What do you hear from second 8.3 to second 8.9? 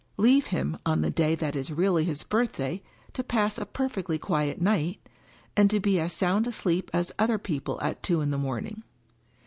the morning.